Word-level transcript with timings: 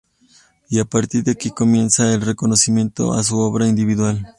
Y 0.67 0.79
a 0.79 0.85
partir 0.85 1.23
de 1.23 1.29
aquí 1.33 1.51
comienza 1.51 2.11
el 2.11 2.21
reconocimiento 2.23 3.13
a 3.13 3.21
su 3.23 3.37
obra 3.37 3.67
individual. 3.67 4.25